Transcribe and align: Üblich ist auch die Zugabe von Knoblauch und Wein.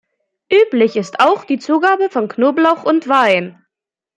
Üblich 0.51 0.95
ist 0.95 1.19
auch 1.19 1.45
die 1.45 1.59
Zugabe 1.59 2.09
von 2.09 2.27
Knoblauch 2.27 2.85
und 2.85 3.07
Wein. 3.07 3.63